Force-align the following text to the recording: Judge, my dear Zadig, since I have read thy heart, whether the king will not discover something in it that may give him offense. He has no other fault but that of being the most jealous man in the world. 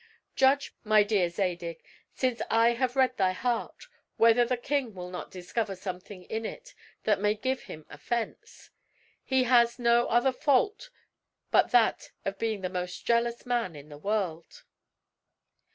Judge, 0.35 0.73
my 0.83 1.03
dear 1.03 1.29
Zadig, 1.29 1.83
since 2.11 2.41
I 2.49 2.69
have 2.69 2.95
read 2.95 3.17
thy 3.17 3.33
heart, 3.33 3.83
whether 4.17 4.43
the 4.43 4.57
king 4.57 4.95
will 4.95 5.11
not 5.11 5.29
discover 5.29 5.75
something 5.75 6.23
in 6.23 6.43
it 6.43 6.73
that 7.03 7.19
may 7.21 7.35
give 7.35 7.61
him 7.69 7.85
offense. 7.87 8.71
He 9.23 9.43
has 9.43 9.77
no 9.77 10.07
other 10.07 10.31
fault 10.31 10.89
but 11.51 11.69
that 11.69 12.09
of 12.25 12.39
being 12.39 12.61
the 12.61 12.67
most 12.67 13.05
jealous 13.05 13.45
man 13.45 13.75
in 13.75 13.89
the 13.89 13.97
world. 13.99 14.63